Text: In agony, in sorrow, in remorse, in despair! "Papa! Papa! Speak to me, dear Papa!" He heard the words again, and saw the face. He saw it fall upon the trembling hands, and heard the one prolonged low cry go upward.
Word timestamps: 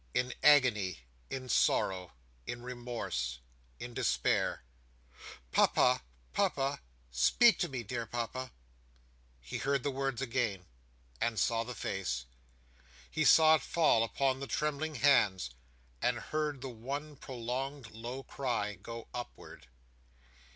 In 0.15 0.33
agony, 0.41 1.01
in 1.29 1.47
sorrow, 1.47 2.13
in 2.47 2.63
remorse, 2.63 3.37
in 3.79 3.93
despair! 3.93 4.63
"Papa! 5.51 6.01
Papa! 6.33 6.81
Speak 7.11 7.59
to 7.59 7.69
me, 7.69 7.83
dear 7.83 8.07
Papa!" 8.07 8.51
He 9.41 9.59
heard 9.59 9.83
the 9.83 9.91
words 9.91 10.19
again, 10.19 10.65
and 11.21 11.39
saw 11.39 11.63
the 11.63 11.75
face. 11.75 12.25
He 13.11 13.23
saw 13.23 13.53
it 13.57 13.61
fall 13.61 14.03
upon 14.03 14.39
the 14.39 14.47
trembling 14.47 14.95
hands, 14.95 15.51
and 16.01 16.17
heard 16.17 16.61
the 16.61 16.67
one 16.69 17.15
prolonged 17.15 17.91
low 17.91 18.23
cry 18.23 18.73
go 18.73 19.07
upward. 19.13 19.67